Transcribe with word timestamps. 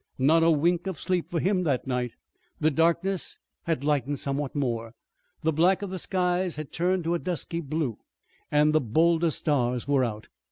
Not 0.17 0.41
a 0.41 0.49
wink 0.49 0.87
of 0.87 0.99
sleep 0.99 1.29
for 1.29 1.39
him 1.39 1.61
that 1.61 1.85
night. 1.85 2.13
The 2.59 2.71
darkness 2.71 3.37
had 3.65 3.83
lightened 3.83 4.17
somewhat 4.17 4.55
more. 4.55 4.95
The 5.43 5.53
black 5.53 5.83
of 5.83 5.91
the 5.91 5.99
skies 5.99 6.55
had 6.55 6.71
turned 6.73 7.03
to 7.03 7.13
a 7.13 7.19
dusky 7.19 7.59
blue, 7.61 7.99
and 8.49 8.73
the 8.73 8.81
bolder 8.81 9.29
stars 9.29 9.87
were 9.87 10.03
out. 10.03 10.27